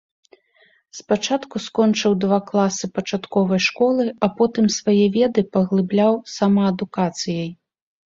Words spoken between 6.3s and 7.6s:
самаадукацыяй.